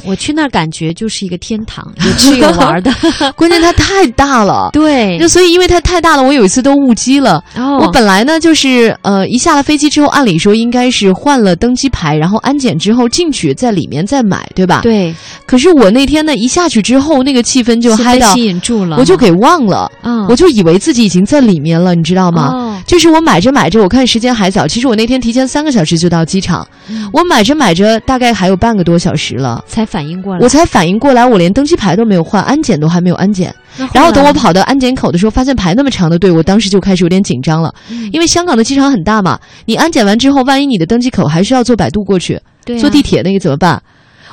[0.05, 2.93] 我去那儿感觉就是一个天堂，有吃有玩的。
[3.37, 7.43] 关键它太大了，对，那所以因为它太大了，我有一次都误机了。
[7.57, 14.81] 哦我本来呢就是呃一下了飞机之后，按理说应该是换了登机牌，然后安检之后进去，在里面再买，对吧？。
[14.83, 15.15] 对，
[15.47, 22.51] 可是我那天呢一下去之后，那个气氛就嗨到吸引住了，我就给忘了，嗯我就以为自己已经在里面了，你知道吗？
[22.53, 33.55] 哦就是我买着买着，我看时间还早，其实我那天提前三个小时就到机场，嗯我买着买着大概还有半个多小时了，才反应过来，我才反应过来，我连登机牌都没有换，安检都还没有安检。
[33.77, 43.83] 那然后等我跑到安检口的时候，发现排那么长的队，我当时就开始有点紧张了，嗯因为香港的机场很大嘛，你安检完之后，万一你的登机口还需要坐摆渡过去，对啊坐地铁那个怎么办？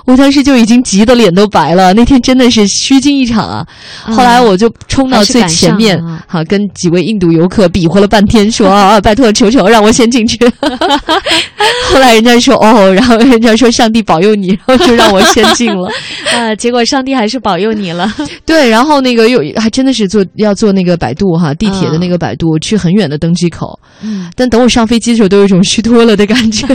[0.05, 3.65] 我当时就已经急得脸都白了，那天真的是虚惊一场啊！
[4.07, 10.37] 嗯后来我就冲到最前面好跟几位印度游客比划了半天，说 啊，拜托求求让我先进去。
[11.91, 15.89] 后来人家说哦，然后人家说上帝保佑你，然后就让我先进了。
[16.35, 18.11] 啊， 结果上帝还是保佑你了。
[18.45, 23.79] 对，然后那个又还真的是坐要坐那个摆渡哈，地铁的那个摆渡、去很远的登机口。
[24.01, 26.67] 嗯，但等我上飞机的时候，都有一种虚脱了的感觉。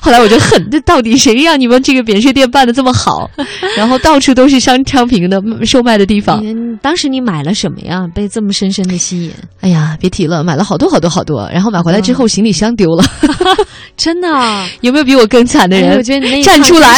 [0.00, 3.30] 后来我就恨，这到底谁让你们这个免税店办的这么好？
[3.76, 6.40] 然后到处都是商商品的售卖的地方。
[6.44, 8.06] 嗯，当时你买了什么呀？
[8.14, 9.32] 被这么深深的吸引？
[9.60, 13.04] 哎呀，别提了，买了好多好多好多，然后买回来之嗯后行李箱丢了。
[13.96, 14.66] 真的啊？
[14.80, 15.90] 有没有比我更惨的人？
[15.92, 16.88] 哎我觉得你那一站出来，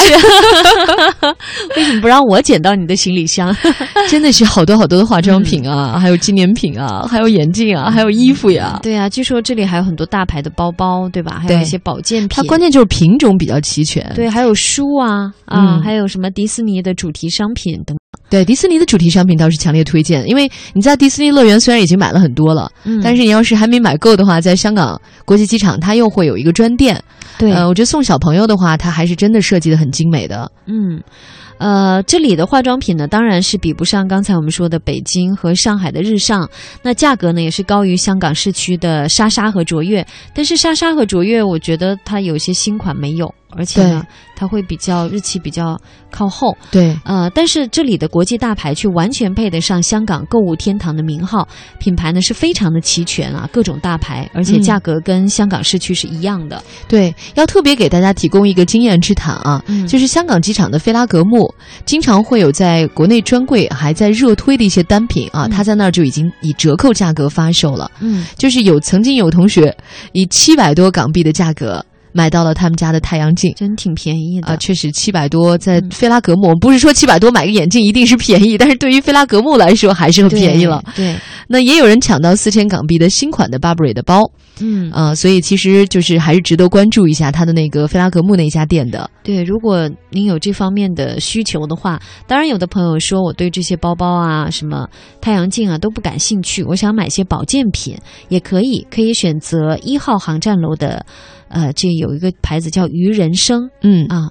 [1.76, 3.54] 为什么不让我捡到你的行李箱？
[4.08, 8.78] 真的是好多好多的化妆品啊，还有纪念品啊，还有眼镜啊，还有衣服呀。
[8.82, 11.40] 对啊，据说这里还有很多大牌的包包，对吧？
[11.42, 12.28] 还有一些保健品。
[12.30, 14.10] 它关键就是品种比较齐全。
[14.14, 17.96] 对，还有书啊啊，嗯还有什么迪士尼的主题商品等。
[18.30, 27.00] 对迪士尼的主题商品倒是强烈推荐，因为你在迪士尼乐园虽然已经买了很多了，嗯但是你要是还没买够的话，在香港国际机场它又会有一个专店。
[27.38, 30.50] 对呃，我觉得送小朋友的话，它还是真的设计的很精美的。
[30.66, 31.00] 嗯，
[31.58, 36.48] 呃，这里的化妆品呢，当然是比不上刚才我们说的北京和上海的日上，
[36.82, 40.06] 那价格呢也是高于香港市区的莎莎和卓越。
[40.34, 44.04] 但是莎莎和卓越，我觉得它有些新款没有，而且呢，
[44.36, 45.80] 它会比较日期比较
[46.14, 46.56] 靠后。
[46.70, 51.46] 对，呃，但是这里的国际大牌却完全配得上香港购物天堂的名号，
[51.80, 56.62] 品牌呢是非常的齐全啊，各种大牌，而且嗯价格跟香港市区是一样的。
[56.86, 61.52] 对，要特别给大家提供一个经验之谈啊，嗯就是香港机场的菲拉格慕，
[61.84, 67.90] 经常会有在国内专柜还在热推的一些单品啊，它在那儿就已经以折扣价格发售了。
[68.00, 69.76] 嗯，就是有曾经有同学
[70.12, 71.84] 以七百多港币的价格。
[72.16, 74.56] 买到了他们家的太阳镜，真挺便宜的啊！
[74.56, 80.80] 确实七百多，在嗯菲拉格慕，我们不是说七百多买个眼镜一定是便宜， 但是对于菲拉格慕来说还是很便宜了。
[80.94, 81.16] 对，
[81.48, 89.10] 那也有人抢到四千港币的新款的 Burberry 的包，嗯呃、所以其实就是还是值得关注一下他的那个菲拉格慕那家店的。
[89.22, 94.88] 对，如果您有这方面的需求的话，当然有的朋友说我对这些包包啊、什么
[95.20, 97.96] 太阳镜啊都不感兴趣，我想买些保健品
[98.28, 101.04] 也可以，可以选择一号航站楼的，
[101.48, 104.30] 呃，这有一个牌子叫鱼人生，嗯啊。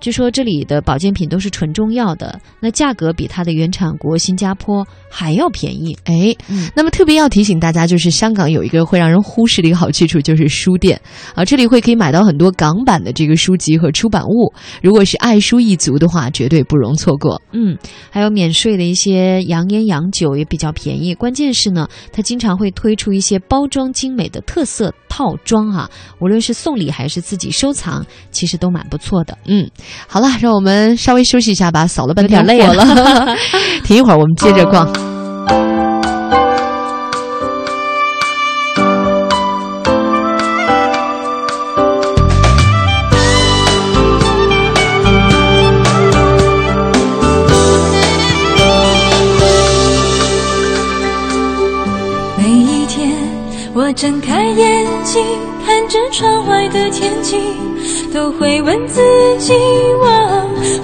[0.00, 5.96] 据说这里的保健品都是纯中药的，那价格比它的原产国新加坡还要便宜。
[6.04, 11.00] 哎，嗯那么特别要提醒大家，就是香港有一个会让人忽视的一个好去处，就是书店
[11.34, 14.52] 啊，这里会可以买到很多港版的这个书籍和出版物。
[14.82, 17.40] 如果是爱书一族的话，绝对不容错过。
[17.52, 17.76] 嗯，
[18.10, 21.14] 还有免税的一些洋烟洋酒也比较便宜。
[21.14, 25.90] 关键是呢，它经常会推出一些包装精美的特色套装啊，
[26.20, 29.36] 无论是送礼还是自己收藏，其实都蛮不错的。
[29.46, 29.68] 嗯，
[30.06, 33.36] 好了，让我们稍微休息一下吧，扫了半天累火了，
[33.84, 34.88] 停一会儿，我们接着逛。
[52.36, 53.12] 每一天，
[53.74, 55.47] 我睁开眼睛，看
[55.88, 57.38] 着窗外的天气，
[58.12, 59.00] 都会问自
[59.38, 59.54] 己：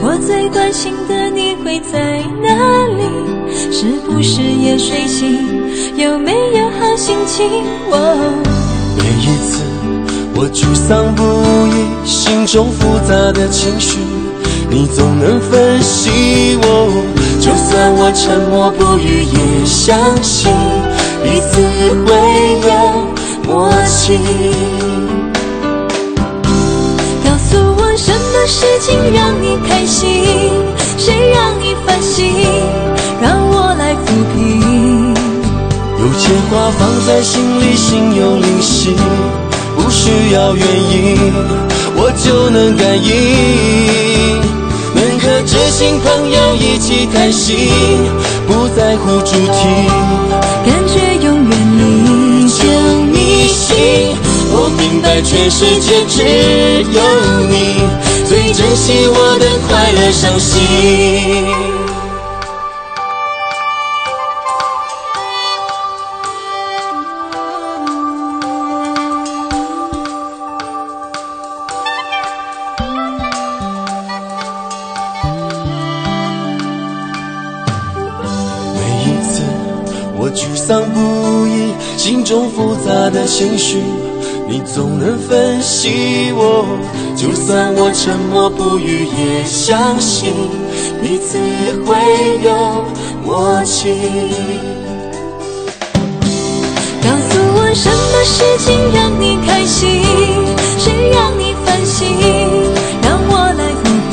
[0.00, 2.48] 我最关心的你会在哪
[2.96, 3.04] 里？
[3.70, 5.62] 是不是也睡醒？
[5.98, 7.46] 有没有好心情？
[8.96, 9.62] 每一次
[10.34, 11.22] 我沮丧不
[11.68, 13.98] 已，心中复杂的情绪，
[14.70, 16.90] 你总能分析我。
[17.40, 20.50] 就算我沉默不语，也相信
[21.22, 21.60] 彼此
[22.06, 22.10] 会
[22.66, 22.72] 有
[23.46, 24.18] 默契。
[28.46, 30.24] 事情让你开心，
[30.98, 32.32] 谁让你烦心，
[33.20, 35.14] 让我来抚平。
[35.98, 38.94] 有些话放在心里，心有灵犀，
[39.76, 41.32] 不需要原因，
[41.96, 44.42] 我就能感应。
[44.94, 47.70] 能和知心朋友一起开心，
[48.46, 49.88] 不在乎主题，
[50.66, 52.62] 感觉永远离就
[53.10, 54.14] 你心。
[54.56, 56.22] 我明白全世界只
[56.92, 57.00] 有
[57.48, 57.82] 你
[58.26, 60.60] 最珍惜我的快乐伤心。
[78.74, 79.42] 每一次
[80.16, 83.82] 我沮丧不已，心中复杂的情绪，
[84.48, 86.64] 你总能分析我。
[87.24, 90.30] 就算我沉默不语，也相信
[91.02, 91.38] 彼此
[91.86, 91.96] 会
[92.44, 92.84] 有
[93.24, 93.94] 默契。
[97.02, 100.02] 告诉我什么事情让你开心，
[100.78, 102.06] 谁让你烦心，
[103.02, 103.84] 让我来抚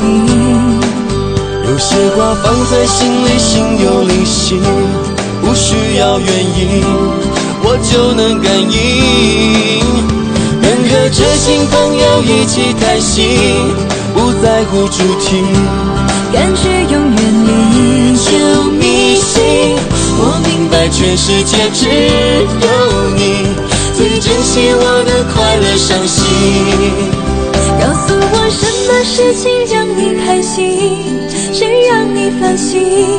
[1.68, 2.96] 有些话放在心
[3.26, 4.58] 里，心有灵犀。
[5.42, 6.82] 不需要原因，
[7.62, 9.81] 我就能感应。
[11.02, 13.26] 跟个知心朋友一起开心，
[14.14, 15.42] 不在乎主题，
[16.32, 19.42] 感觉永远离就迷信。
[20.16, 23.48] 我明白全世界只有你
[23.96, 26.22] 最珍惜我的快乐伤心。
[27.80, 31.18] 告诉我什么事情让你开心，
[31.52, 33.18] 谁让你烦心。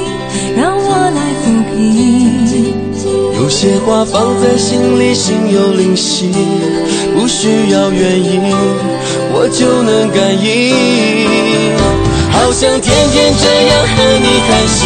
[0.55, 2.82] 让我来抚平。
[3.43, 6.31] 有些话放在心里，心有灵犀，
[7.13, 8.41] 不需要原因，
[9.33, 10.73] 我就能感应。
[12.31, 14.79] 好想天天这样和你谈心，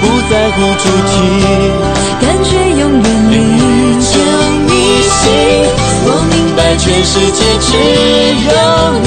[0.00, 1.12] 不在乎主题，
[2.22, 2.48] 感觉
[2.80, 3.34] 永远离
[4.08, 4.16] 就
[4.64, 4.72] 你
[5.04, 5.20] 心。
[6.06, 7.76] 我明白全世界只
[8.48, 8.56] 有
[9.04, 9.06] 你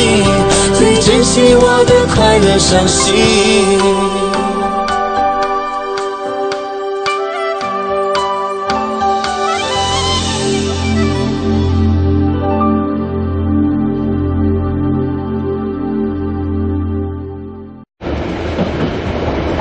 [0.77, 4.22] 最珍惜我的快乐伤心。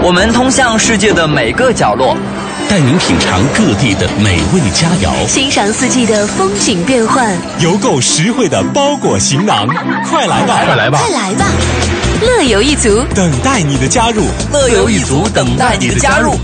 [0.05, 2.16] 我们通向世界的每个角落，
[2.68, 9.64] 带您品尝各地的美味佳肴，欣赏四季的风景变幻，邮购实惠的包裹行囊，
[10.11, 11.46] 快来吧，快来吧，快来吧！
[12.20, 13.05] 乐游一族。
[13.14, 16.34] 等待你的加入，乐游一族等待你的加入，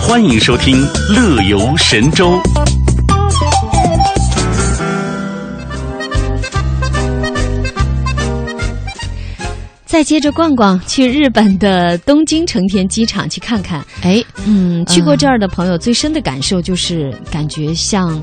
[0.00, 2.42] 欢迎收听《乐游神州》。
[9.94, 13.80] 再接着逛逛，去日本的东京成田机场去看看。
[14.02, 18.20] 哎，嗯，去过这儿的朋友最深的感受就是感觉像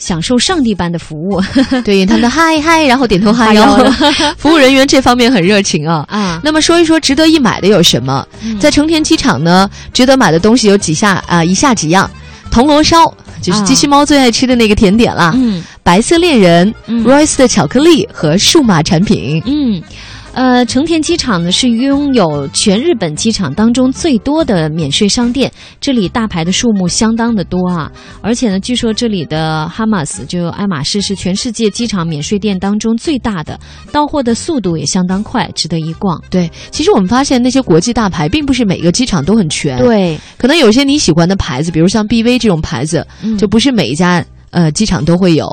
[0.00, 1.38] 享受上帝般的服务。
[1.84, 3.76] 对，他们嗨嗨，然后点头哈腰，
[4.38, 6.02] 服务人员这方面很热情啊。
[6.08, 8.26] 啊，那么说一说值得一买的有什么？
[8.58, 11.44] 在成田机场呢，值得买的东西有几下啊？
[11.44, 12.10] 以下几样：
[12.50, 13.04] 铜锣烧，
[13.42, 15.32] 就是机器猫最爱吃的那个甜点啦。
[15.34, 19.42] 嗯，白色恋人，Royce 的巧克力和数码产品。
[19.44, 19.82] 嗯。
[20.34, 27.92] 呃，成田机场呢是拥有全日本机场当中最多的免税商店，这里大牌的数目相当的多啊！
[28.22, 33.60] 而且呢，据说这里的哈马斯就爱马仕是全世界机场免税店当中最大的，
[33.92, 36.18] 到货的速度也相当快，值得一逛。
[36.30, 43.06] 对，其实我们发现那些国际大牌并不是每个机场都很全，对，可能有些你喜欢的牌子，比如像 BV 这种牌子，
[43.38, 44.24] 就不是每一家。
[44.52, 45.46] 呃，机场都会有，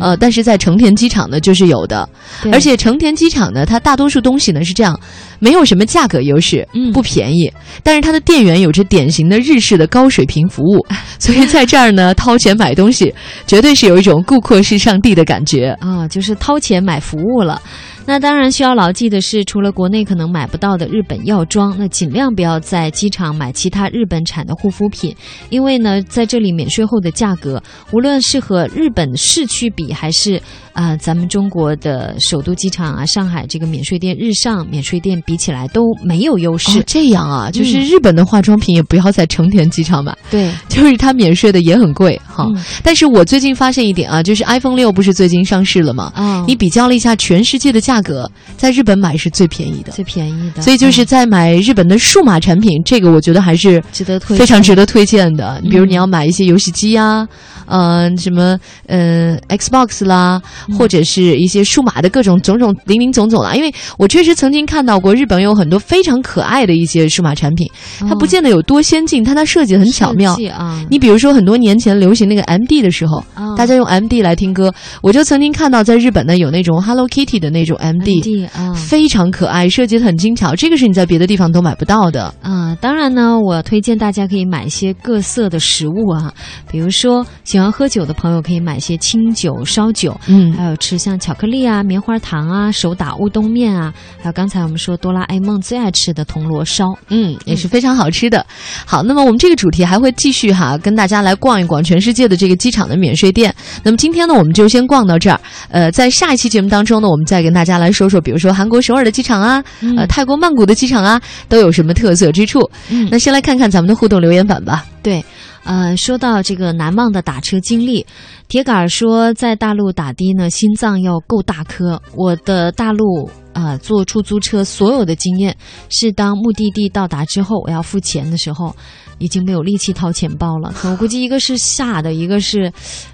[0.00, 2.08] 呃，但是在成田机场呢，就是有的。
[2.50, 4.98] 而且成田机场呢，它大多数东西呢是这样，
[5.38, 7.52] 没有什么价格优势，不便宜。
[7.82, 10.84] 但是它的店员有着典型的日式的高水平服务，
[11.20, 13.14] 所以在这儿呢，掏钱买东西，
[13.46, 17.60] 绝对是有一种顾客是上帝的感觉啊，就是掏钱买服务了。
[18.06, 25.14] 那当然需要牢记的是，除了国内可能买不到的日本药妆，那尽量不要在机场买其他日本产的护肤品，
[25.50, 27.60] 因为呢，在这里免税后的价格，
[27.92, 30.40] 无论是和日本市区比，还是
[30.72, 36.80] 啊咱们中国的首都机场啊，上海这个免税店日上免税店比起来都没有优势。
[36.86, 42.46] 这样啊，就是日本的化妆品也不要在成田机场买，对，就是它免税的也很贵哈。
[42.84, 46.12] 但是我最近发现一点啊，就是 iPhone 六不是最近上市了吗？
[46.14, 47.95] 啊，你比较了一下全世界的价。
[47.96, 55.58] 价格在日本买是最便宜的，最便宜的，所以就是在买日本的数码产品，这个我觉得还是值得推，非常值得推荐的。
[55.62, 57.26] 你比如你要买一些游戏机啊，
[57.66, 60.42] 嗯，什么嗯 Xbox 啦，
[60.78, 63.54] 或者是一些数码的各种种种零零总总啦。
[63.54, 67.66] 因为我确实曾经看到过日本有很多非常可爱的一些数码产品，
[68.00, 70.84] 它不见得有多先进，但它设计很巧妙啊。
[70.90, 73.24] 你比如说很多年前流行那个 MD 的时候，
[73.56, 74.70] 大家用 MD 来听歌，
[75.00, 77.74] 我就曾经看到在日本呢有那种 Hello Kitty 的那种。
[77.92, 82.32] MD，啊，非常可爱，设计的很精巧，这个是你在别的地方都买不到的。
[82.42, 86.32] 啊，当然呢，我推荐大家可以买一些各色的食物啊，
[86.70, 98.44] 比如说喜欢喝酒的朋友可以买些清酒、烧酒，嗯还有吃像巧克力啊、棉花糖啊、手打乌冬面啊，还有刚才我们说哆啦 A 梦最爱吃的铜锣烧，嗯，也是非常好吃的。
[98.84, 103.54] 好，那么我们这个主题还会继续哈，跟大家来逛一逛全世界的这个机场的免税店。
[103.82, 105.40] 那么今天呢，我们就先逛到这儿。
[105.70, 109.62] 呃，在下一期节目当中呢，我们再跟大家来说说，比如说韩国首尔的机场啊，
[109.96, 112.60] 呃，泰国曼谷的机场啊，都有什么特色之处。
[112.90, 114.84] 嗯那先来看看咱们的互动留言板吧。
[115.02, 115.24] 对，
[115.66, 118.06] 呃，说到这个难忘的打车经历，
[118.48, 122.00] 铁杆儿说在大陆打的呢，心脏要够大颗。
[122.14, 125.54] 我的大陆啊、呃坐出租车所有的经验
[125.90, 128.74] 是，当目的地到达之后，我要付钱的时候，
[129.18, 130.72] 已经没有力气掏钱包了。
[130.84, 132.72] 我估计一个是吓的，一个是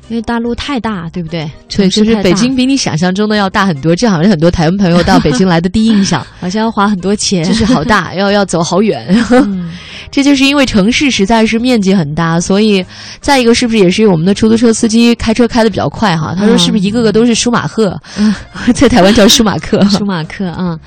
[0.09, 1.50] 因为大陆太大，对不对？
[1.74, 9.07] 对，就是北京比你想象中的要大很多，这好像是很多台湾朋友到北京来的第一印象， 好像要花很多钱，就是好大，要要走好远。
[9.30, 9.70] 嗯
[10.12, 12.84] 这就是因为城市实在是面积很大，所以
[13.20, 16.34] 再一个是不是也是我们的出租车司机开车开的比较快哈？
[16.36, 17.98] 他说是不是一个个都是舒马赫？
[18.18, 18.32] 嗯
[18.74, 19.82] 在台湾叫舒马克。
[19.86, 20.78] 舒马克啊，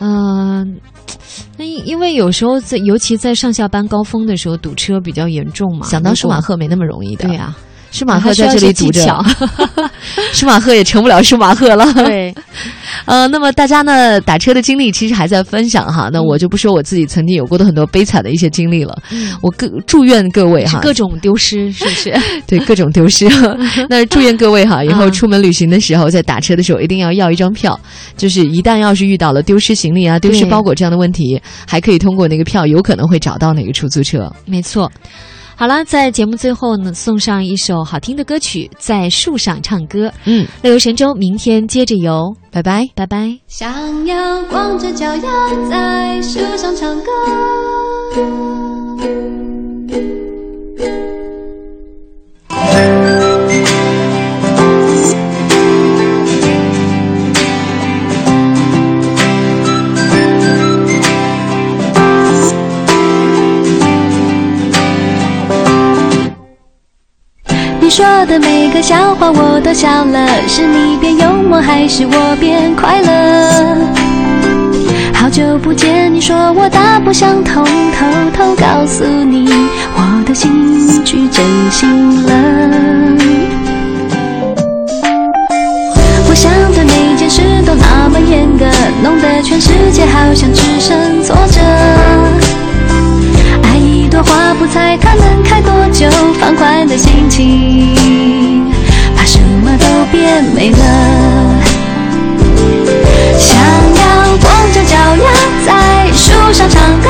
[0.00, 0.76] 嗯、
[1.58, 5.86] 那因因为有时候在，尤其在上下班高峰的时候，堵车比较严重嘛。
[5.86, 7.28] 想当舒马赫没那么容易的。
[7.28, 7.54] 对呀、
[7.90, 9.00] 舒马赫在这里堵着
[10.32, 11.92] 舒 马赫也成不了舒马赫了。
[11.94, 12.32] 对，
[13.04, 18.96] 呃，那么大家呢打车的经历其实还在分享哈，那我就不说我自己曾经有过的很多悲惨的一些经历了。
[19.10, 22.14] 嗯我各祝愿各位哈，各种丢失，是不是？
[22.46, 23.28] 对各种丢失。
[23.88, 27.78] 那祝愿各位哈，以后嗯出门旅行的时候，在打车的时候一定要要一张票，
[28.16, 34.30] 就是一旦要是遇到了丢失行李啊、丢失包裹这样的问题，还可以通过那个票，有可能会找到那个出租车。
[34.46, 34.90] 没错。
[35.60, 40.08] 好了，在节目最后呢，送上一首好听的歌曲《在树上唱歌》。
[40.24, 43.38] 嗯，乐游神州，明天接着游，拜拜，拜拜。
[43.46, 45.22] 想要光着脚丫
[45.68, 47.10] 在树上唱歌。
[52.62, 53.29] 你
[67.90, 73.76] 说的每个笑话我都笑了，是你变幽默还是我变快乐？
[75.12, 79.52] 好久不见，你说我大不相同，偷偷告诉你，
[79.96, 82.32] 我的心去真心了。
[86.28, 88.66] 我想的每件事都那么严格，
[89.02, 91.60] 弄得全世界好像只剩挫折。
[94.10, 98.68] 朵花不猜它能开多久，放宽的心情，
[99.16, 101.54] 怕什么都变美了。
[103.38, 105.30] 想要光着脚丫
[105.64, 107.08] 在树上唱歌，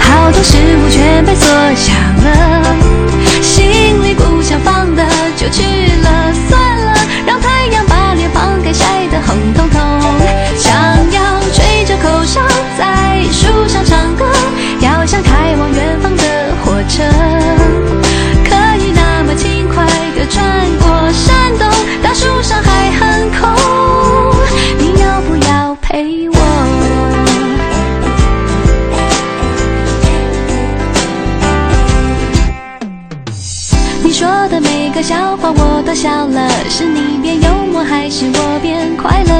[0.00, 1.46] 好多事物全被缩
[1.76, 1.92] 小
[2.24, 2.64] 了，
[3.42, 5.04] 心里不想放的
[5.36, 5.62] 就去
[6.02, 6.94] 了，算了，
[7.26, 9.77] 让太阳把脸庞给晒得红彤彤。
[36.00, 39.34] 笑了，是你变幽默还是我变快乐？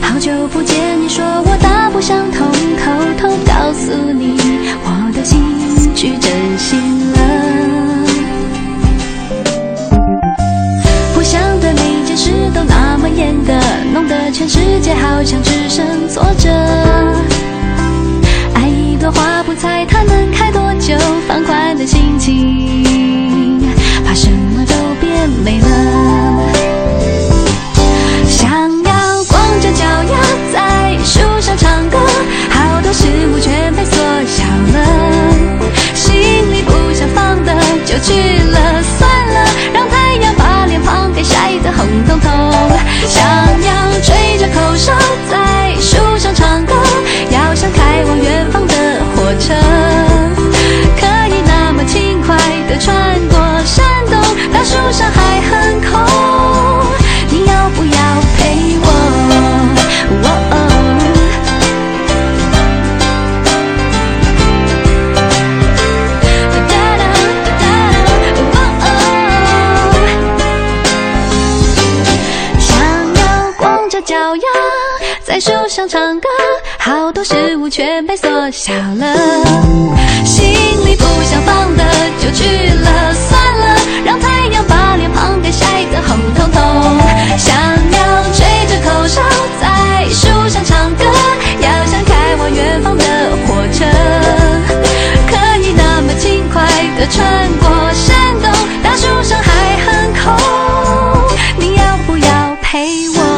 [0.00, 2.48] 好久不见，你说我大不相同，
[2.78, 4.38] 偷偷告诉你，
[4.82, 6.80] 我的心去真心
[7.12, 7.18] 了。
[11.14, 13.52] 我想的每件事都那么严格，
[13.92, 16.48] 弄得全世界好像只剩挫折。
[43.06, 44.92] 想要吹着口哨
[45.30, 45.43] 在
[75.34, 76.28] 在树上唱歌，
[76.78, 79.16] 好多事物全被缩小了，
[80.24, 80.44] 心
[80.86, 81.84] 里不想放的
[82.22, 86.62] 就去了算了，让太阳把脸庞给晒得红彤彤。
[87.36, 89.20] 想要吹着口哨
[89.60, 91.04] 在树上唱歌，
[91.60, 93.04] 要想开往远方的
[93.44, 93.84] 火车，
[95.28, 96.62] 可以那么轻快
[96.96, 98.52] 的穿过山洞，
[98.84, 100.32] 大树上还很空，
[101.58, 103.33] 你要不要陪我？